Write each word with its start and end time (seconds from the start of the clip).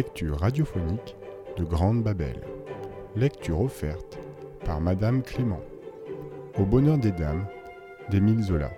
lecture 0.00 0.38
radiophonique 0.38 1.14
de 1.58 1.64
Grande 1.64 2.02
Babel. 2.02 2.40
Lecture 3.16 3.60
offerte 3.60 4.18
par 4.64 4.80
Madame 4.80 5.22
Clément. 5.22 5.60
Au 6.58 6.64
bonheur 6.64 6.96
des 6.96 7.12
dames 7.12 7.44
d'Émile 8.08 8.42
Zola. 8.42 8.70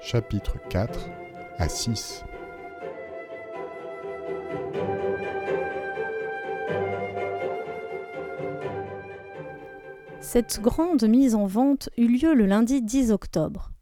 Chapitre 0.00 0.56
4 0.68 1.10
à 1.58 1.68
6. 1.68 2.22
Cette 10.20 10.60
grande 10.60 11.02
mise 11.08 11.34
en 11.34 11.46
vente 11.46 11.88
eut 11.96 12.06
lieu 12.06 12.34
le 12.34 12.46
lundi 12.46 12.82
10 12.82 13.10
octobre. 13.10 13.72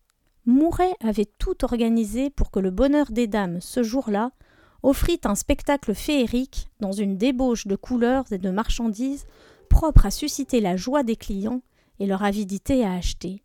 Mouret 0.46 0.94
avait 1.00 1.28
tout 1.38 1.62
organisé 1.62 2.30
pour 2.30 2.50
que 2.50 2.58
le 2.58 2.70
bonheur 2.70 3.10
des 3.10 3.26
dames, 3.26 3.60
ce 3.60 3.82
jour-là, 3.82 4.30
offrit 4.84 5.18
un 5.24 5.34
spectacle 5.34 5.94
féerique 5.94 6.68
dans 6.80 6.92
une 6.92 7.16
débauche 7.16 7.66
de 7.66 7.74
couleurs 7.74 8.30
et 8.30 8.38
de 8.38 8.50
marchandises 8.50 9.26
propre 9.70 10.04
à 10.04 10.10
susciter 10.10 10.60
la 10.60 10.76
joie 10.76 11.02
des 11.02 11.16
clients 11.16 11.62
et 11.98 12.06
leur 12.06 12.22
avidité 12.22 12.84
à 12.84 12.92
acheter. 12.92 13.42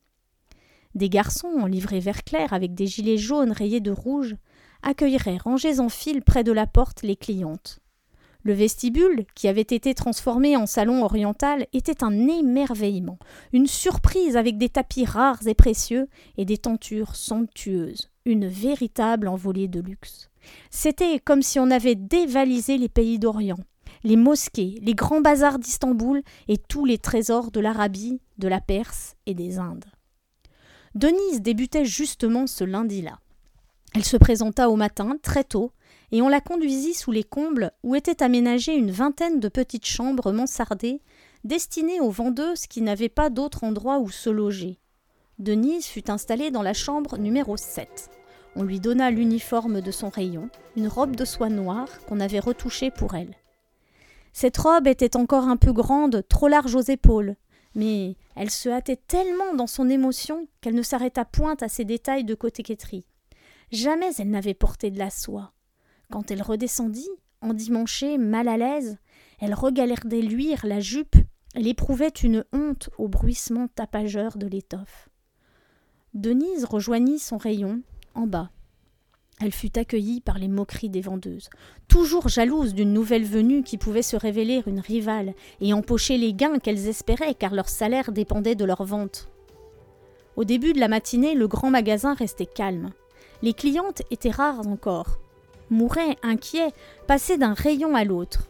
Des 0.95 1.09
garçons 1.09 1.55
en 1.61 1.65
livrée 1.65 2.01
vert 2.01 2.25
clair 2.25 2.51
avec 2.51 2.75
des 2.75 2.87
gilets 2.87 3.17
jaunes 3.17 3.53
rayés 3.53 3.79
de 3.79 3.91
rouge 3.91 4.35
accueilleraient 4.83 5.37
rangés 5.37 5.79
en 5.79 5.87
file 5.87 6.23
près 6.23 6.43
de 6.43 6.51
la 6.51 6.67
porte 6.67 7.03
les 7.03 7.15
clientes. 7.15 7.79
Le 8.43 8.53
vestibule, 8.53 9.25
qui 9.33 9.47
avait 9.47 9.61
été 9.61 9.93
transformé 9.93 10.57
en 10.57 10.65
salon 10.65 11.03
oriental, 11.03 11.67
était 11.71 12.03
un 12.03 12.27
émerveillement, 12.27 13.19
une 13.53 13.67
surprise 13.67 14.35
avec 14.35 14.57
des 14.57 14.69
tapis 14.69 15.05
rares 15.05 15.47
et 15.47 15.55
précieux 15.55 16.09
et 16.37 16.43
des 16.43 16.57
tentures 16.57 17.15
somptueuses, 17.15 18.09
une 18.25 18.47
véritable 18.47 19.27
envolée 19.27 19.67
de 19.67 19.79
luxe. 19.79 20.28
C'était 20.69 21.19
comme 21.19 21.41
si 21.41 21.59
on 21.59 21.71
avait 21.71 21.95
dévalisé 21.95 22.77
les 22.77 22.89
pays 22.89 23.19
d'Orient, 23.19 23.59
les 24.03 24.15
mosquées, 24.15 24.79
les 24.81 24.95
grands 24.95 25.21
bazars 25.21 25.59
d'Istanbul 25.59 26.21
et 26.47 26.57
tous 26.57 26.85
les 26.85 26.97
trésors 26.97 27.51
de 27.51 27.59
l'Arabie, 27.59 28.21
de 28.37 28.47
la 28.47 28.61
Perse 28.61 29.15
et 29.25 29.33
des 29.33 29.59
Indes. 29.59 29.85
Denise 30.95 31.41
débutait 31.41 31.85
justement 31.85 32.47
ce 32.47 32.63
lundi-là. 32.63 33.19
Elle 33.95 34.05
se 34.05 34.17
présenta 34.17 34.69
au 34.69 34.75
matin, 34.75 35.17
très 35.21 35.43
tôt, 35.43 35.71
et 36.11 36.21
on 36.21 36.29
la 36.29 36.41
conduisit 36.41 36.93
sous 36.93 37.11
les 37.11 37.23
combles 37.23 37.71
où 37.83 37.95
étaient 37.95 38.23
aménagées 38.23 38.75
une 38.75 38.91
vingtaine 38.91 39.39
de 39.39 39.49
petites 39.49 39.85
chambres 39.85 40.31
mansardées 40.31 41.01
destinées 41.43 41.99
aux 41.99 42.09
vendeuses 42.09 42.67
qui 42.67 42.81
n'avaient 42.81 43.09
pas 43.09 43.29
d'autre 43.29 43.63
endroit 43.63 43.99
où 43.99 44.09
se 44.09 44.29
loger. 44.29 44.79
Denise 45.37 45.85
fut 45.85 46.11
installée 46.11 46.51
dans 46.51 46.63
la 46.63 46.73
chambre 46.73 47.17
numéro 47.17 47.55
7. 47.55 48.09
On 48.55 48.63
lui 48.63 48.79
donna 48.79 49.11
l'uniforme 49.11 49.81
de 49.81 49.91
son 49.91 50.09
rayon, 50.09 50.49
une 50.75 50.87
robe 50.87 51.15
de 51.15 51.25
soie 51.25 51.49
noire 51.49 51.89
qu'on 52.07 52.19
avait 52.19 52.39
retouchée 52.39 52.91
pour 52.91 53.15
elle. 53.15 53.35
Cette 54.33 54.57
robe 54.57 54.87
était 54.87 55.17
encore 55.17 55.47
un 55.47 55.57
peu 55.57 55.73
grande, 55.73 56.23
trop 56.27 56.47
large 56.47 56.75
aux 56.75 56.81
épaules, 56.81 57.35
mais 57.75 58.15
elle 58.35 58.49
se 58.49 58.69
hâtait 58.69 58.95
tellement 58.95 59.53
dans 59.53 59.67
son 59.67 59.89
émotion 59.89 60.47
qu'elle 60.61 60.75
ne 60.75 60.81
s'arrêta 60.81 61.25
point 61.25 61.55
à 61.61 61.67
ces 61.67 61.85
détails 61.85 62.23
de 62.23 62.35
coquetterie. 62.35 63.05
Jamais 63.71 64.11
elle 64.17 64.29
n'avait 64.29 64.53
porté 64.53 64.91
de 64.91 64.99
la 64.99 65.09
soie. 65.09 65.53
Quand 66.11 66.31
elle 66.31 66.41
redescendit, 66.41 67.09
endimanchée, 67.41 68.17
mal 68.17 68.47
à 68.47 68.57
l'aise, 68.57 68.97
elle 69.39 69.53
regardait 69.53 70.21
luire 70.21 70.65
la 70.65 70.79
jupe, 70.79 71.15
elle 71.55 71.67
éprouvait 71.67 72.07
une 72.09 72.43
honte 72.51 72.89
au 72.97 73.07
bruissement 73.07 73.67
tapageur 73.67 74.37
de 74.37 74.47
l'étoffe. 74.47 75.09
Denise 76.13 76.65
rejoignit 76.65 77.19
son 77.19 77.37
rayon, 77.37 77.81
en 78.15 78.27
bas. 78.27 78.49
Elle 79.41 79.53
fut 79.53 79.79
accueillie 79.79 80.19
par 80.19 80.37
les 80.37 80.49
moqueries 80.49 80.89
des 80.89 80.99
vendeuses, 80.99 81.49
toujours 81.87 82.27
jalouses 82.27 82.73
d'une 82.73 82.91
nouvelle 82.91 83.23
venue 83.23 83.63
qui 83.63 83.77
pouvait 83.77 84.01
se 84.01 84.17
révéler 84.17 84.61
une 84.67 84.81
rivale 84.81 85.33
et 85.61 85.73
empocher 85.73 86.17
les 86.17 86.33
gains 86.33 86.59
qu'elles 86.59 86.87
espéraient 86.87 87.35
car 87.35 87.53
leur 87.53 87.69
salaire 87.69 88.11
dépendait 88.11 88.55
de 88.55 88.65
leur 88.65 88.83
vente. 88.83 89.29
Au 90.35 90.43
début 90.43 90.73
de 90.73 90.79
la 90.79 90.89
matinée, 90.89 91.35
le 91.35 91.47
grand 91.47 91.69
magasin 91.69 92.13
restait 92.13 92.45
calme. 92.45 92.91
Les 93.41 93.53
clientes 93.53 94.01
étaient 94.11 94.29
rares 94.29 94.67
encore. 94.67 95.19
Mouret, 95.69 96.17
inquiet, 96.21 96.71
passait 97.07 97.37
d'un 97.37 97.53
rayon 97.53 97.95
à 97.95 98.03
l'autre. 98.03 98.49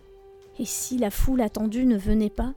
Et 0.57 0.65
si 0.65 0.97
la 0.97 1.11
foule 1.11 1.41
attendue 1.41 1.85
ne 1.85 1.97
venait 1.97 2.29
pas? 2.29 2.53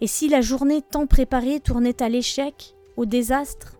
Et 0.00 0.06
si 0.06 0.28
la 0.28 0.40
journée 0.40 0.82
tant 0.82 1.06
préparée 1.06 1.60
tournait 1.60 2.02
à 2.02 2.08
l'échec, 2.08 2.74
au 2.96 3.04
désastre? 3.04 3.75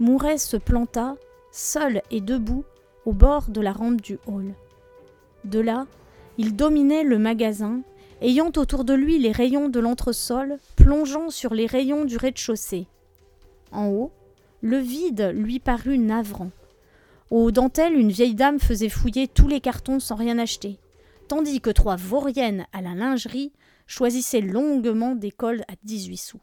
Mouret 0.00 0.38
se 0.38 0.56
planta, 0.56 1.16
seul 1.52 2.00
et 2.10 2.22
debout, 2.22 2.64
au 3.04 3.12
bord 3.12 3.50
de 3.50 3.60
la 3.60 3.72
rampe 3.72 4.00
du 4.00 4.18
hall. 4.26 4.54
De 5.44 5.60
là, 5.60 5.86
il 6.38 6.56
dominait 6.56 7.04
le 7.04 7.18
magasin, 7.18 7.82
ayant 8.22 8.50
autour 8.56 8.84
de 8.84 8.94
lui 8.94 9.18
les 9.18 9.30
rayons 9.30 9.68
de 9.68 9.78
l'entresol 9.78 10.58
plongeant 10.76 11.28
sur 11.28 11.52
les 11.52 11.66
rayons 11.66 12.06
du 12.06 12.16
rez-de-chaussée. 12.16 12.86
En 13.72 13.88
haut, 13.88 14.10
le 14.62 14.78
vide 14.78 15.32
lui 15.34 15.58
parut 15.58 15.98
navrant. 15.98 16.50
Aux 17.30 17.50
dentelles, 17.50 17.94
une 17.94 18.10
vieille 18.10 18.34
dame 18.34 18.58
faisait 18.58 18.88
fouiller 18.88 19.28
tous 19.28 19.48
les 19.48 19.60
cartons 19.60 20.00
sans 20.00 20.14
rien 20.14 20.38
acheter, 20.38 20.78
tandis 21.28 21.60
que 21.60 21.68
trois 21.68 21.96
vauriennes 21.96 22.66
à 22.72 22.80
la 22.80 22.94
lingerie 22.94 23.52
choisissaient 23.86 24.40
longuement 24.40 25.14
des 25.14 25.30
cols 25.30 25.62
à 25.68 25.74
dix-huit 25.84 26.16
sous. 26.16 26.40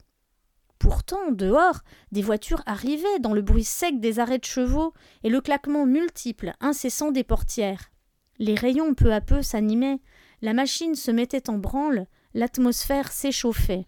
Pourtant, 0.80 1.32
dehors, 1.32 1.82
des 2.12 2.22
voitures 2.22 2.62
arrivaient 2.66 3.20
dans 3.20 3.34
le 3.34 3.42
bruit 3.42 3.64
sec 3.64 4.00
des 4.00 4.20
arrêts 4.20 4.38
de 4.38 4.46
chevaux 4.46 4.94
et 5.24 5.30
le 5.30 5.42
claquement 5.42 5.86
multiple, 5.86 6.54
incessant 6.60 7.12
des 7.12 7.24
portières. 7.24 7.92
Les 8.40 8.56
rayons 8.56 8.94
peu 8.94 9.12
à 9.14 9.22
peu 9.22 9.42
s'animaient, 9.42 10.00
la 10.42 10.54
machine 10.54 10.96
se 10.96 11.10
mettait 11.10 11.50
en 11.50 11.58
branle, 11.58 12.06
l'atmosphère 12.34 13.12
s'échauffait. 13.12 13.88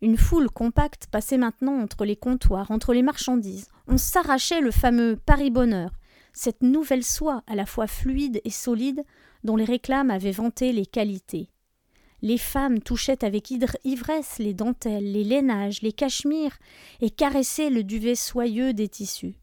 Une 0.00 0.16
foule 0.16 0.50
compacte 0.50 1.06
passait 1.06 1.36
maintenant 1.36 1.78
entre 1.78 2.04
les 2.04 2.16
comptoirs, 2.16 2.70
entre 2.70 2.94
les 2.94 3.02
marchandises. 3.02 3.68
On 3.86 3.98
s'arrachait 3.98 4.60
le 4.60 4.70
fameux 4.70 5.16
Paris-Bonheur, 5.16 5.92
cette 6.32 6.62
nouvelle 6.62 7.04
soie 7.04 7.42
à 7.46 7.54
la 7.54 7.66
fois 7.66 7.86
fluide 7.86 8.40
et 8.44 8.50
solide 8.50 9.04
dont 9.44 9.56
les 9.56 9.64
réclames 9.64 10.10
avaient 10.10 10.32
vanté 10.32 10.72
les 10.72 10.86
qualités. 10.86 11.50
Les 12.22 12.38
femmes 12.38 12.80
touchaient 12.80 13.24
avec 13.24 13.50
ivresse 13.50 14.38
les 14.38 14.54
dentelles, 14.54 15.10
les 15.10 15.24
lainages, 15.24 15.82
les 15.82 15.92
cachemires 15.92 16.56
et 17.00 17.10
caressaient 17.10 17.70
le 17.70 17.82
duvet 17.82 18.14
soyeux 18.14 18.72
des 18.72 18.88
tissus. 18.88 19.34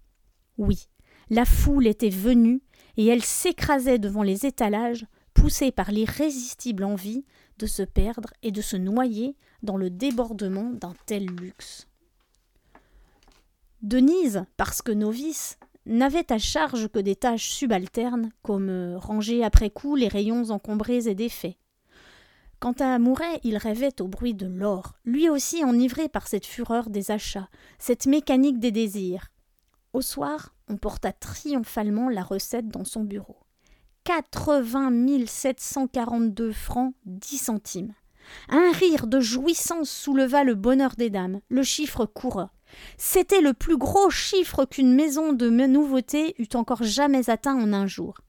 Oui, 0.57 0.87
la 1.29 1.45
foule 1.45 1.87
était 1.87 2.09
venue 2.09 2.61
et 2.95 3.05
elle 3.07 3.23
s'écrasait 3.23 3.99
devant 3.99 4.23
les 4.23 4.45
étalages, 4.45 5.05
poussée 5.33 5.71
par 5.71 5.91
l'irrésistible 5.91 6.83
envie 6.83 7.25
de 7.57 7.65
se 7.65 7.83
perdre 7.83 8.29
et 8.43 8.51
de 8.51 8.61
se 8.61 8.77
noyer 8.77 9.35
dans 9.61 9.77
le 9.77 9.89
débordement 9.89 10.71
d'un 10.71 10.93
tel 11.05 11.25
luxe. 11.25 11.87
Denise, 13.81 14.43
parce 14.57 14.81
que 14.81 14.91
novice, 14.91 15.57
n'avait 15.85 16.31
à 16.31 16.37
charge 16.37 16.87
que 16.89 16.99
des 16.99 17.15
tâches 17.15 17.49
subalternes, 17.49 18.31
comme 18.41 18.69
euh, 18.69 18.97
ranger 18.97 19.43
après 19.43 19.69
coup 19.69 19.95
les 19.95 20.07
rayons 20.07 20.49
encombrés 20.49 21.07
et 21.07 21.15
défaits. 21.15 21.55
Quant 22.59 22.75
à 22.79 22.99
Mouret, 22.99 23.39
il 23.43 23.55
rêvait 23.55 24.01
au 24.01 24.07
bruit 24.07 24.33
de 24.33 24.45
l'or, 24.45 24.95
lui 25.05 25.29
aussi 25.29 25.63
enivré 25.63 26.09
par 26.09 26.27
cette 26.27 26.45
fureur 26.45 26.89
des 26.89 27.09
achats, 27.09 27.47
cette 27.77 28.05
mécanique 28.05 28.59
des 28.59 28.71
désirs. 28.71 29.29
Au 29.93 30.01
soir, 30.01 30.53
on 30.67 30.75
porta 30.75 31.13
triomphalement 31.13 32.09
la 32.09 32.21
recette 32.21 32.67
dans 32.67 32.83
son 32.83 33.05
bureau. 33.05 33.37
Quatre-vingt 34.03 34.91
mille 34.91 35.29
sept 35.29 35.61
cent 35.61 35.87
quarante-deux 35.87 36.51
francs 36.51 36.93
dix 37.05 37.37
centimes. 37.37 37.93
Un 38.49 38.71
rire 38.73 39.07
de 39.07 39.19
jouissance 39.21 39.89
souleva 39.89 40.43
le 40.43 40.55
bonheur 40.55 40.95
des 40.97 41.09
dames. 41.09 41.39
Le 41.49 41.63
chiffre 41.63 42.05
coura. 42.05 42.51
C'était 42.97 43.41
le 43.41 43.53
plus 43.53 43.77
gros 43.77 44.09
chiffre 44.09 44.65
qu'une 44.65 44.93
maison 44.93 45.31
de 45.31 45.49
nouveautés 45.49 46.35
eût 46.37 46.55
encore 46.55 46.83
jamais 46.83 47.29
atteint 47.29 47.55
en 47.55 47.73
un 47.73 47.87
jour. 47.87 48.19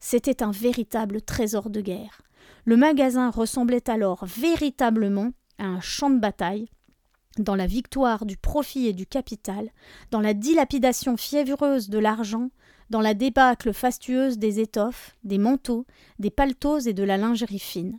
C'était 0.00 0.42
un 0.42 0.50
véritable 0.50 1.22
trésor 1.22 1.70
de 1.70 1.80
guerre. 1.80 2.22
Le 2.64 2.76
magasin 2.76 3.30
ressemblait 3.30 3.90
alors 3.90 4.24
véritablement 4.24 5.30
à 5.58 5.64
un 5.64 5.80
champ 5.80 6.10
de 6.10 6.18
bataille, 6.18 6.68
dans 7.38 7.54
la 7.56 7.66
victoire 7.66 8.26
du 8.26 8.36
profit 8.36 8.86
et 8.86 8.92
du 8.92 9.06
capital, 9.06 9.70
dans 10.10 10.20
la 10.20 10.34
dilapidation 10.34 11.16
fiévreuse 11.16 11.88
de 11.88 11.98
l'argent, 11.98 12.50
dans 12.90 13.00
la 13.00 13.14
débâcle 13.14 13.72
fastueuse 13.72 14.38
des 14.38 14.60
étoffes, 14.60 15.16
des 15.24 15.38
manteaux, 15.38 15.86
des 16.18 16.30
paletots 16.30 16.78
et 16.80 16.92
de 16.92 17.02
la 17.02 17.16
lingerie 17.16 17.58
fine. 17.58 17.98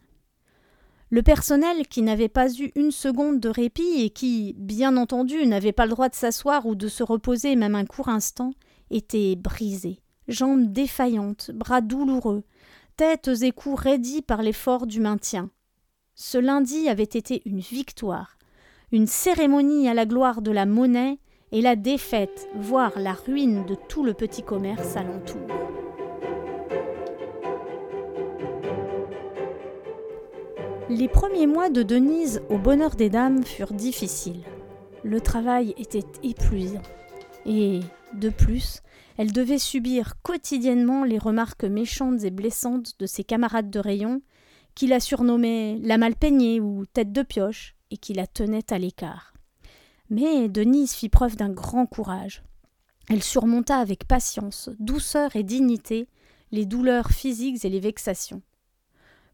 Le 1.09 1.21
personnel, 1.21 1.87
qui 1.87 2.01
n'avait 2.01 2.29
pas 2.29 2.51
eu 2.53 2.71
une 2.75 2.91
seconde 2.91 3.39
de 3.39 3.49
répit 3.49 4.01
et 4.01 4.09
qui, 4.09 4.55
bien 4.57 4.97
entendu, 4.97 5.45
n'avait 5.45 5.71
pas 5.71 5.85
le 5.85 5.91
droit 5.91 6.09
de 6.09 6.15
s'asseoir 6.15 6.65
ou 6.65 6.75
de 6.75 6.87
se 6.87 7.03
reposer 7.03 7.55
même 7.55 7.75
un 7.75 7.85
court 7.85 8.09
instant, 8.09 8.53
était 8.89 9.35
brisé, 9.35 9.99
jambes 10.27 10.71
défaillantes, 10.71 11.51
bras 11.51 11.81
douloureux, 11.81 12.43
têtes 12.95 13.31
et 13.41 13.51
coups 13.51 13.81
raidis 13.81 14.21
par 14.21 14.41
l'effort 14.41 14.87
du 14.87 14.99
maintien. 14.99 15.49
Ce 16.15 16.37
lundi 16.37 16.89
avait 16.89 17.03
été 17.03 17.41
une 17.45 17.59
victoire, 17.59 18.37
une 18.91 19.07
cérémonie 19.07 19.89
à 19.89 19.93
la 19.93 20.05
gloire 20.05 20.41
de 20.41 20.51
la 20.51 20.65
monnaie 20.65 21.19
et 21.51 21.61
la 21.61 21.75
défaite, 21.75 22.47
voire 22.55 22.97
la 22.97 23.13
ruine 23.13 23.65
de 23.65 23.75
tout 23.75 24.03
le 24.03 24.13
petit 24.13 24.43
commerce 24.43 24.95
alentour. 24.95 25.41
Les 30.89 31.07
premiers 31.07 31.47
mois 31.47 31.69
de 31.69 31.81
Denise 31.81 32.41
au 32.49 32.57
bonheur 32.57 32.95
des 32.95 33.09
dames 33.09 33.43
furent 33.43 33.73
difficiles. 33.73 34.43
Le 35.03 35.19
travail 35.21 35.73
était 35.77 36.05
épuisant. 36.21 36.81
Et, 37.45 37.79
de 38.13 38.29
plus, 38.29 38.81
elle 39.17 39.31
devait 39.31 39.59
subir 39.59 40.21
quotidiennement 40.21 41.03
les 41.03 41.17
remarques 41.17 41.63
méchantes 41.63 42.23
et 42.23 42.31
blessantes 42.31 42.99
de 42.99 43.05
ses 43.05 43.23
camarades 43.23 43.69
de 43.69 43.79
rayon, 43.79 44.21
qui 44.75 44.87
la 44.87 44.99
surnommaient 44.99 45.77
la 45.81 45.97
mal 45.97 46.15
peignée 46.15 46.59
ou 46.59 46.85
tête 46.85 47.11
de 47.11 47.21
pioche, 47.21 47.75
et 47.91 47.97
qui 47.97 48.13
la 48.13 48.25
tenaient 48.25 48.73
à 48.73 48.79
l'écart. 48.79 49.33
Mais 50.09 50.49
Denise 50.49 50.93
fit 50.93 51.09
preuve 51.09 51.35
d'un 51.35 51.49
grand 51.49 51.85
courage. 51.85 52.43
Elle 53.09 53.21
surmonta 53.21 53.77
avec 53.77 54.07
patience, 54.07 54.69
douceur 54.79 55.35
et 55.35 55.43
dignité 55.43 56.07
les 56.51 56.65
douleurs 56.65 57.09
physiques 57.09 57.65
et 57.65 57.69
les 57.69 57.79
vexations. 57.79 58.41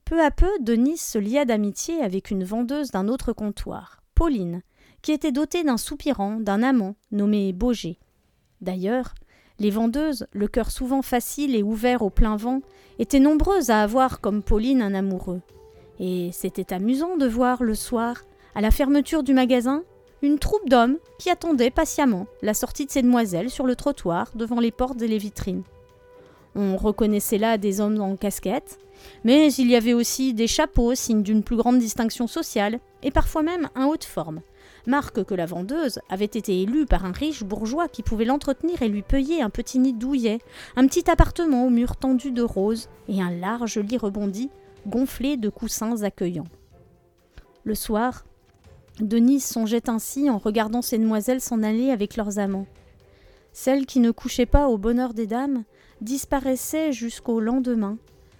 Peu 0.06 0.24
à 0.24 0.32
peu, 0.32 0.50
Denise 0.60 1.02
se 1.02 1.18
lia 1.18 1.46
d'amitié 1.46 2.02
avec 2.02 2.32
une 2.32 2.44
vendeuse 2.44 2.92
d'un 2.92 3.08
autre 3.08 3.32
comptoir, 3.32 4.02
Pauline, 4.16 4.62
qui 5.02 5.12
était 5.12 5.32
dotée 5.32 5.64
d'un 5.64 5.78
soupirant, 5.78 6.40
d'un 6.40 6.64
amant, 6.64 6.96
nommé 7.12 7.54
Boger. 7.54 8.00
D'ailleurs, 8.62 9.14
les 9.60 9.70
vendeuses, 9.70 10.26
le 10.34 10.48
cœur 10.48 10.72
souvent 10.72 11.02
facile 11.02 11.56
et 11.56 11.64
ouvert 11.64 12.02
au 12.02 12.10
plein 12.10 12.36
vent, 12.38 12.62
étaient 12.98 13.20
nombreuses 13.20 13.70
à 13.70 13.82
avoir 13.82 14.22
comme 14.22 14.42
Pauline 14.42 14.82
un 14.82 14.94
amoureux. 14.94 15.42
Et 16.00 16.30
c'était 16.34 16.74
amusant 16.74 17.18
de 17.18 17.28
voir 17.28 17.64
le 17.64 17.76
soir, 17.76 18.24
à 18.56 18.62
la 18.62 18.72
fermeture 18.72 19.24
du 19.24 19.34
magasin, 19.34 19.84
une 20.22 20.40
troupe 20.40 20.68
d'hommes 20.70 20.98
qui 21.18 21.30
attendaient 21.30 21.70
patiemment 21.70 22.28
la 22.42 22.54
sortie 22.54 22.86
de 22.86 22.92
ces 22.92 23.02
demoiselles 23.02 23.50
sur 23.50 23.66
le 23.66 23.76
trottoir 23.76 24.32
devant 24.36 24.60
les 24.60 24.72
portes 24.72 25.02
et 25.02 25.08
les 25.08 25.18
vitrines. 25.18 25.64
On 26.56 26.78
reconnaissait 26.78 27.38
là 27.38 27.58
des 27.58 27.80
hommes 27.80 28.02
en 28.02 28.16
casquette, 28.16 28.80
mais 29.24 29.54
il 29.54 29.70
y 29.70 29.76
avait 29.76 29.94
aussi 29.94 30.34
des 30.34 30.48
chapeaux, 30.48 30.96
signe 30.96 31.24
d'une 31.24 31.44
plus 31.44 31.56
grande 31.56 31.80
distinction 31.80 32.28
sociale, 32.28 32.80
et 33.04 33.12
parfois 33.12 33.44
même 33.44 33.70
un 33.76 33.86
haut 33.86 33.98
de 33.98 34.04
forme, 34.04 34.42
marque 34.90 35.24
que 35.24 35.36
la 35.36 35.46
vendeuse 35.46 36.00
avait 36.10 36.26
été 36.26 36.62
élue 36.62 36.86
par 36.86 37.06
un 37.06 37.12
riche 37.12 37.44
bourgeois 37.44 37.88
qui 37.88 38.04
pouvait 38.04 38.26
l'entretenir 38.26 38.82
et 38.82 38.90
lui 38.90 39.04
payer 39.04 39.42
un 39.42 39.50
petit 39.50 39.80
nid 39.80 39.94
douillet, 39.94 40.40
un 40.76 40.88
petit 40.88 41.10
appartement 41.10 41.66
aux 41.66 41.70
murs 41.70 41.96
tendus 41.96 42.32
de 42.32 42.42
roses 42.42 42.90
et 43.08 43.22
un 43.22 43.32
large 43.32 43.78
lit 43.78 43.98
rebondi, 43.98 44.50
gonflé 44.88 45.38
de 45.38 45.50
coussins 45.50 46.02
accueillants. 46.04 46.48
Le 47.64 47.76
soir, 47.76 48.26
Denise 49.00 49.46
songeait 49.46 49.90
ainsi 49.90 50.30
en 50.30 50.40
regardant 50.40 50.82
ces 50.82 50.98
demoiselles 50.98 51.42
s'en 51.42 51.64
aller 51.64 51.92
avec 51.92 52.18
leurs 52.18 52.40
amants. 52.40 52.68
Celles 53.54 53.86
qui 53.86 54.00
ne 54.00 54.12
couchaient 54.12 54.46
pas 54.46 54.68
au 54.68 54.78
bonheur 54.78 55.14
des 55.14 55.28
dames 55.28 55.64
disparaissaient 56.02 56.92
jusqu'au 56.92 57.40
lendemain, 57.40 57.98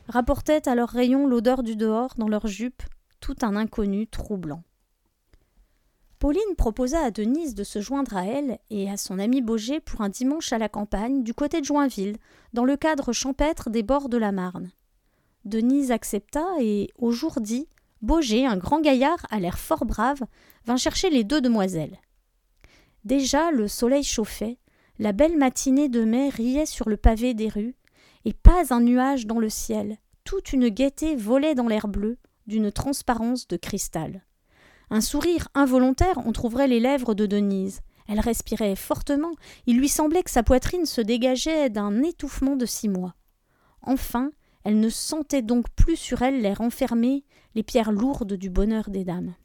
rapportaient 0.08 0.68
à 0.68 0.76
leurs 0.76 0.90
rayons 0.90 1.28
l'odeur 1.28 1.62
du 1.62 1.76
dehors 1.76 2.16
dans 2.18 2.28
leurs 2.28 2.48
jupes, 2.48 2.84
tout 3.20 3.36
un 3.42 3.56
inconnu 3.56 4.08
troublant. 4.08 4.64
Pauline 6.20 6.56
proposa 6.58 7.00
à 7.00 7.12
Denise 7.12 7.56
de 7.56 7.64
se 7.64 7.80
joindre 7.80 8.18
à 8.18 8.26
elle 8.26 8.60
et 8.70 8.90
à 8.90 8.98
son 8.98 9.20
ami 9.20 9.42
Boger 9.42 9.80
pour 9.80 10.02
un 10.02 10.10
dimanche 10.10 10.52
à 10.52 10.58
la 10.58 10.68
campagne 10.68 11.24
du 11.24 11.34
côté 11.34 11.62
de 11.62 11.66
Joinville, 11.66 12.18
dans 12.52 12.66
le 12.66 12.76
cadre 12.76 13.14
champêtre 13.14 13.70
des 13.70 13.84
bords 13.84 14.10
de 14.10 14.18
la 14.18 14.34
Marne. 14.34 14.70
Denise 15.46 15.92
accepta 15.92 16.46
et, 16.60 16.90
au 16.98 17.12
jour 17.12 17.40
dit, 17.40 17.70
Boger, 18.02 18.46
un 18.46 18.58
grand 18.58 18.82
gaillard 18.82 19.26
à 19.30 19.40
l'air 19.40 19.58
fort 19.58 19.86
brave, 19.86 20.20
vint 20.66 20.76
chercher 20.76 21.10
les 21.10 21.24
deux 21.24 21.40
demoiselles. 21.40 21.98
Déjà 23.06 23.52
le 23.52 23.70
soleil 23.70 24.04
chauffait, 24.04 24.58
la 25.00 25.14
belle 25.14 25.38
matinée 25.38 25.88
de 25.88 26.04
mai 26.04 26.28
riait 26.28 26.66
sur 26.66 26.90
le 26.90 26.98
pavé 26.98 27.34
des 27.34 27.48
rues, 27.48 27.78
et 28.26 28.34
pas 28.34 28.74
un 28.74 28.82
nuage 28.82 29.26
dans 29.26 29.40
le 29.40 29.50
ciel, 29.50 29.98
toute 30.26 30.52
une 30.52 30.68
gaieté 30.68 31.16
volait 31.16 31.56
dans 31.56 31.68
l'air 31.68 31.88
bleu, 31.88 32.18
d'une 32.46 32.74
transparence 32.74 33.48
de 33.48 33.56
cristal. 33.56 34.26
Un 34.90 35.02
sourire 35.02 35.50
involontaire 35.54 36.20
trouverait 36.34 36.68
les 36.68 36.80
lèvres 36.80 37.14
de 37.14 37.26
Denise. 37.26 37.82
Elle 38.08 38.20
respirait 38.20 38.76
fortement, 38.76 39.32
il 39.68 39.78
lui 39.78 39.90
semblait 39.90 40.24
que 40.24 40.32
sa 40.32 40.42
poitrine 40.42 40.86
se 40.86 41.02
dégageait 41.02 41.70
d'un 41.70 42.02
étouffement 42.02 42.56
de 42.56 42.66
six 42.66 42.90
mois. 42.90 43.14
Enfin, 43.84 44.32
elle 44.64 44.80
ne 44.80 44.90
sentait 44.90 45.44
donc 45.44 45.70
plus 45.76 45.96
sur 45.96 46.22
elle 46.24 46.42
l'air 46.42 46.62
enfermé, 46.62 47.24
les 47.56 47.64
pierres 47.64 47.92
lourdes 47.92 48.34
du 48.34 48.50
bonheur 48.50 48.90
des 48.90 49.04
dames. 49.04 49.36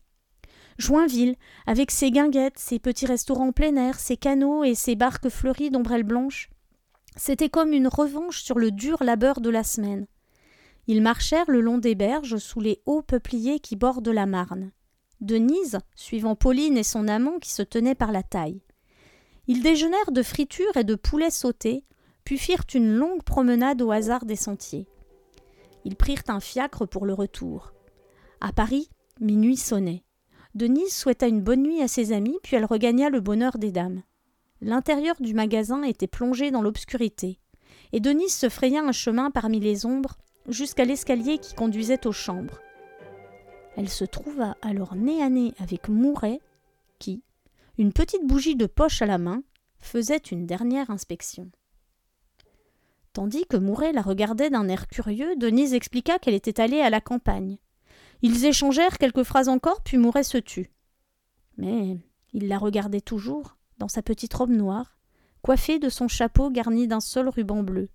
Joinville, 0.78 1.36
avec 1.66 1.90
ses 1.90 2.10
guinguettes, 2.10 2.58
ses 2.58 2.78
petits 2.78 3.06
restaurants 3.06 3.52
plein 3.52 3.76
air, 3.76 4.00
ses 4.00 4.16
canaux 4.16 4.64
et 4.64 4.74
ses 4.74 4.96
barques 4.96 5.28
fleuries 5.28 5.70
d'ombrelles 5.70 6.02
blanches, 6.02 6.48
c'était 7.16 7.48
comme 7.48 7.72
une 7.72 7.86
revanche 7.86 8.42
sur 8.42 8.58
le 8.58 8.72
dur 8.72 9.02
labeur 9.04 9.40
de 9.40 9.50
la 9.50 9.62
semaine. 9.62 10.06
Ils 10.86 11.00
marchèrent 11.00 11.50
le 11.50 11.60
long 11.60 11.78
des 11.78 11.94
berges 11.94 12.38
sous 12.38 12.60
les 12.60 12.82
hauts 12.86 13.02
peupliers 13.02 13.60
qui 13.60 13.76
bordent 13.76 14.08
la 14.08 14.26
Marne. 14.26 14.72
Denise, 15.20 15.78
suivant 15.94 16.34
Pauline 16.34 16.76
et 16.76 16.82
son 16.82 17.08
amant 17.08 17.38
qui 17.38 17.50
se 17.50 17.62
tenaient 17.62 17.94
par 17.94 18.12
la 18.12 18.22
taille. 18.22 18.62
Ils 19.46 19.62
déjeunèrent 19.62 20.12
de 20.12 20.22
fritures 20.22 20.76
et 20.76 20.84
de 20.84 20.94
poulets 20.94 21.30
sautés, 21.30 21.84
puis 22.24 22.38
firent 22.38 22.64
une 22.74 22.94
longue 22.94 23.22
promenade 23.22 23.82
au 23.82 23.90
hasard 23.90 24.24
des 24.24 24.36
sentiers. 24.36 24.88
Ils 25.84 25.96
prirent 25.96 26.22
un 26.28 26.40
fiacre 26.40 26.86
pour 26.86 27.04
le 27.04 27.12
retour. 27.12 27.74
À 28.40 28.52
Paris, 28.52 28.88
minuit 29.20 29.56
sonnait. 29.56 30.04
Denise 30.54 30.94
souhaita 30.94 31.26
une 31.26 31.42
bonne 31.42 31.62
nuit 31.62 31.82
à 31.82 31.88
ses 31.88 32.12
amis, 32.12 32.38
puis 32.42 32.56
elle 32.56 32.64
regagna 32.64 33.10
le 33.10 33.20
bonheur 33.20 33.58
des 33.58 33.72
dames. 33.72 34.02
L'intérieur 34.60 35.16
du 35.20 35.34
magasin 35.34 35.82
était 35.82 36.06
plongé 36.06 36.50
dans 36.50 36.62
l'obscurité, 36.62 37.38
et 37.92 38.00
Denise 38.00 38.34
se 38.34 38.48
fraya 38.48 38.82
un 38.82 38.92
chemin 38.92 39.30
parmi 39.30 39.60
les 39.60 39.84
ombres 39.84 40.16
jusqu'à 40.48 40.84
l'escalier 40.84 41.38
qui 41.38 41.54
conduisait 41.54 42.06
aux 42.06 42.12
chambres. 42.12 42.60
Elle 43.76 43.88
se 43.88 44.04
trouva 44.04 44.56
alors 44.62 44.94
nez 44.94 45.22
à 45.22 45.28
nez 45.28 45.52
avec 45.58 45.88
Mouret, 45.88 46.40
qui, 46.98 47.22
une 47.76 47.92
petite 47.92 48.26
bougie 48.26 48.56
de 48.56 48.66
poche 48.66 49.02
à 49.02 49.06
la 49.06 49.18
main, 49.18 49.42
faisait 49.78 50.16
une 50.16 50.46
dernière 50.46 50.90
inspection. 50.90 51.50
Tandis 53.12 53.46
que 53.46 53.56
Mouret 53.56 53.92
la 53.92 54.02
regardait 54.02 54.50
d'un 54.50 54.68
air 54.68 54.88
curieux, 54.88 55.36
Denise 55.36 55.74
expliqua 55.74 56.18
qu'elle 56.18 56.34
était 56.34 56.60
allée 56.60 56.80
à 56.80 56.90
la 56.90 57.00
campagne. 57.00 57.58
Ils 58.22 58.44
échangèrent 58.44 58.98
quelques 58.98 59.22
phrases 59.22 59.48
encore, 59.48 59.82
puis 59.82 59.98
Mouret 59.98 60.24
se 60.24 60.38
tut. 60.38 60.70
Mais 61.56 61.98
il 62.32 62.48
la 62.48 62.58
regardait 62.58 63.00
toujours, 63.00 63.56
dans 63.78 63.88
sa 63.88 64.02
petite 64.02 64.34
robe 64.34 64.50
noire, 64.50 64.98
coiffée 65.42 65.78
de 65.78 65.88
son 65.88 66.08
chapeau 66.08 66.50
garni 66.50 66.88
d'un 66.88 67.00
seul 67.00 67.28
ruban 67.28 67.62
bleu. 67.62 67.88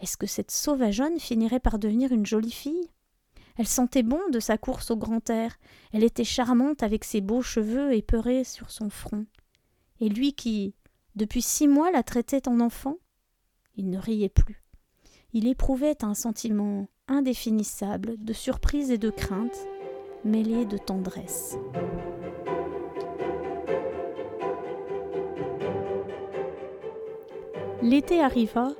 Est-ce 0.00 0.16
que 0.16 0.26
cette 0.26 0.50
sauvageonne 0.50 1.20
finirait 1.20 1.60
par 1.60 1.78
devenir 1.78 2.12
une 2.12 2.26
jolie 2.26 2.50
fille? 2.50 2.90
Elle 3.62 3.68
sentait 3.68 4.02
bon 4.02 4.18
de 4.32 4.40
sa 4.40 4.58
course 4.58 4.90
au 4.90 4.96
grand 4.96 5.30
air, 5.30 5.56
elle 5.92 6.02
était 6.02 6.24
charmante 6.24 6.82
avec 6.82 7.04
ses 7.04 7.20
beaux 7.20 7.42
cheveux 7.42 7.94
épeurés 7.94 8.42
sur 8.42 8.72
son 8.72 8.90
front. 8.90 9.24
Et 10.00 10.08
lui 10.08 10.32
qui, 10.32 10.74
depuis 11.14 11.42
six 11.42 11.68
mois, 11.68 11.92
la 11.92 12.02
traitait 12.02 12.48
en 12.48 12.58
enfant 12.58 12.96
Il 13.76 13.88
ne 13.88 13.98
riait 13.98 14.28
plus. 14.28 14.64
Il 15.32 15.46
éprouvait 15.46 16.02
un 16.02 16.14
sentiment 16.14 16.88
indéfinissable 17.06 18.16
de 18.18 18.32
surprise 18.32 18.90
et 18.90 18.98
de 18.98 19.10
crainte, 19.10 19.56
mêlé 20.24 20.64
de 20.64 20.76
tendresse. 20.76 21.56
L'été 27.80 28.20
arriva 28.20 28.72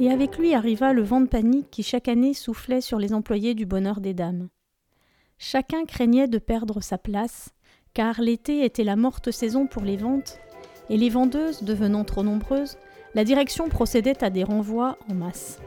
et 0.00 0.10
avec 0.10 0.38
lui 0.38 0.54
arriva 0.54 0.92
le 0.92 1.02
vent 1.02 1.20
de 1.20 1.28
panique 1.28 1.70
qui 1.70 1.82
chaque 1.82 2.08
année 2.08 2.34
soufflait 2.34 2.80
sur 2.80 2.98
les 2.98 3.12
employés 3.12 3.54
du 3.54 3.66
bonheur 3.66 4.00
des 4.00 4.14
dames. 4.14 4.48
Chacun 5.38 5.84
craignait 5.84 6.28
de 6.28 6.38
perdre 6.38 6.80
sa 6.80 6.98
place, 6.98 7.50
car 7.94 8.20
l'été 8.20 8.64
était 8.64 8.84
la 8.84 8.96
morte 8.96 9.30
saison 9.30 9.66
pour 9.66 9.82
les 9.82 9.96
ventes, 9.96 10.38
et 10.88 10.96
les 10.96 11.10
vendeuses 11.10 11.62
devenant 11.62 12.04
trop 12.04 12.22
nombreuses, 12.22 12.78
la 13.14 13.24
direction 13.24 13.68
procédait 13.68 14.22
à 14.22 14.30
des 14.30 14.44
renvois 14.44 14.98
en 15.10 15.14
masse. 15.14 15.60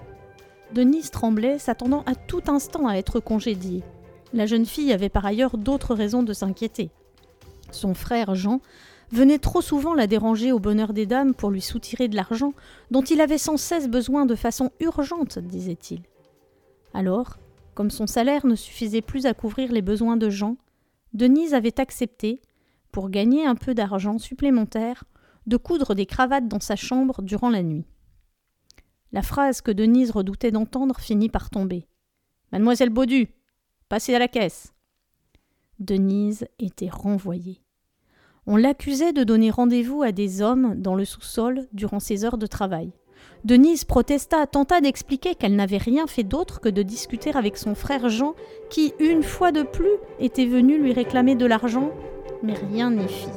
Denise 0.73 1.09
tremblait, 1.09 1.57
s'attendant 1.57 2.03
à 2.05 2.13
tout 2.13 2.43
instant 2.47 2.87
à 2.87 2.95
être 2.95 3.19
congédiée. 3.19 3.83
La 4.33 4.45
jeune 4.45 4.67
fille 4.67 4.93
avait 4.93 5.09
par 5.09 5.25
ailleurs 5.25 5.57
d'autres 5.57 5.95
raisons 5.95 6.21
de 6.21 6.33
s'inquiéter. 6.33 6.91
Son 7.71 7.95
frère 7.95 8.35
Jean 8.35 8.61
venait 9.11 9.39
trop 9.39 9.61
souvent 9.61 9.93
la 9.93 10.07
déranger 10.07 10.51
au 10.51 10.59
bonheur 10.59 10.93
des 10.93 11.05
dames 11.05 11.33
pour 11.33 11.51
lui 11.51 11.61
soutirer 11.61 12.07
de 12.07 12.15
l'argent 12.15 12.53
dont 12.91 13.01
il 13.01 13.21
avait 13.21 13.37
sans 13.37 13.57
cesse 13.57 13.87
besoin 13.87 14.25
de 14.25 14.35
façon 14.35 14.71
urgente, 14.79 15.39
disait-il. 15.39 16.01
Alors, 16.93 17.37
comme 17.73 17.89
son 17.89 18.07
salaire 18.07 18.45
ne 18.45 18.55
suffisait 18.55 19.01
plus 19.01 19.25
à 19.25 19.33
couvrir 19.33 19.71
les 19.71 19.81
besoins 19.81 20.17
de 20.17 20.29
Jean, 20.29 20.57
Denise 21.13 21.53
avait 21.53 21.79
accepté, 21.79 22.41
pour 22.91 23.09
gagner 23.09 23.45
un 23.45 23.55
peu 23.55 23.73
d'argent 23.73 24.17
supplémentaire, 24.17 25.03
de 25.47 25.57
coudre 25.57 25.95
des 25.95 26.05
cravates 26.05 26.47
dans 26.47 26.59
sa 26.59 26.75
chambre 26.75 27.21
durant 27.21 27.49
la 27.49 27.63
nuit. 27.63 27.85
La 29.11 29.21
phrase 29.21 29.61
que 29.61 29.71
Denise 29.71 30.11
redoutait 30.11 30.51
d'entendre 30.51 30.99
finit 30.99 31.29
par 31.29 31.49
tomber. 31.49 31.87
Mademoiselle 32.51 32.89
Baudu, 32.89 33.29
passez 33.87 34.13
à 34.13 34.19
la 34.19 34.27
caisse. 34.27 34.73
Denise 35.79 36.45
était 36.59 36.89
renvoyée. 36.89 37.61
On 38.51 38.57
l'accusait 38.57 39.13
de 39.13 39.23
donner 39.23 39.51
rendez-vous 39.51 40.01
à 40.01 40.11
des 40.11 40.41
hommes 40.41 40.73
dans 40.75 40.95
le 40.95 41.05
sous-sol 41.05 41.67
durant 41.71 41.99
ses 41.99 42.25
heures 42.25 42.39
de 42.39 42.47
travail, 42.47 42.91
Denise 43.45 43.85
protesta, 43.85 44.47
tenta 44.47 44.81
d'expliquer 44.81 45.35
qu'elle 45.35 45.55
n'avait 45.55 45.77
rien 45.77 46.07
fait 46.07 46.23
d'autre 46.23 46.59
que 46.59 46.67
de 46.67 46.81
discuter 46.81 47.31
avec 47.35 47.57
son 47.57 47.75
frère 47.75 48.09
Jean, 48.09 48.33
qui, 48.69 48.93
une 48.99 49.23
fois 49.23 49.51
de 49.51 49.63
plus, 49.63 49.95
était 50.19 50.45
venu 50.45 50.77
lui 50.77 50.93
réclamer 50.93 51.35
de 51.35 51.45
l'argent, 51.45 51.91
mais 52.43 52.53
rien 52.53 52.91
n'y 52.91 53.07
fit. 53.07 53.27